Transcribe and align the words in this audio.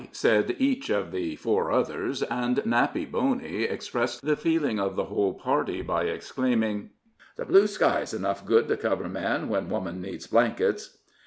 said 0.13 0.55
each 0.57 0.89
of 0.89 1.11
the 1.11 1.35
four 1.35 1.71
others; 1.71 2.23
and 2.23 2.55
Nappy 2.63 3.05
Boney 3.05 3.65
expressed 3.65 4.25
the 4.25 4.35
feeling 4.35 4.79
of 4.79 4.95
the 4.95 5.03
whole 5.03 5.35
party 5.35 5.83
by 5.83 6.05
exclaiming: 6.05 6.89
"The 7.35 7.45
blue 7.45 7.67
sky 7.67 8.01
is 8.01 8.11
enough 8.11 8.43
good 8.43 8.67
to 8.69 8.77
cover 8.77 9.07
man 9.07 9.47
when 9.47 9.69
woman 9.69 10.01
needs 10.01 10.25
blankets." 10.25 10.97